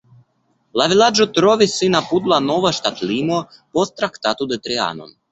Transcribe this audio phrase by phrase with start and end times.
[0.81, 3.37] La vilaĝo trovis sin apud la nova ŝtatlimo
[3.77, 5.13] post Traktato de Trianon.